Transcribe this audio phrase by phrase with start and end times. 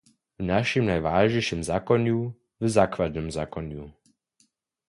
[0.41, 2.17] W našim najwažnišim zakonju,
[2.65, 3.89] w zakładnym zakonju.